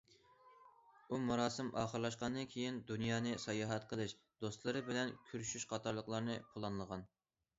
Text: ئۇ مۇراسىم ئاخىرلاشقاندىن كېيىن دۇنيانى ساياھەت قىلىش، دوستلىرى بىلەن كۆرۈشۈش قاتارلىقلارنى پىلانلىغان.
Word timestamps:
ئۇ 1.09 1.17
مۇراسىم 1.25 1.67
ئاخىرلاشقاندىن 1.81 2.47
كېيىن 2.53 2.79
دۇنيانى 2.91 3.35
ساياھەت 3.45 3.85
قىلىش، 3.93 4.15
دوستلىرى 4.45 4.81
بىلەن 4.89 5.13
كۆرۈشۈش 5.31 5.67
قاتارلىقلارنى 5.75 6.39
پىلانلىغان. 6.55 7.07